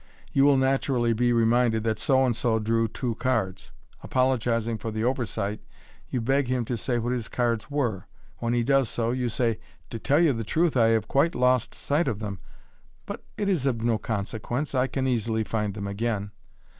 [0.33, 3.69] You will naturally be re minded that So and so drew two cirds.
[4.01, 5.61] Apologizing for the over sight,
[6.09, 8.07] you beg him to say what his cards were.
[8.37, 9.59] When he does %o, you say,
[9.91, 12.41] "To tell you the truth I have quite lost sight of them j
[13.05, 16.31] but it is of no consequence, I can easily find them aerain."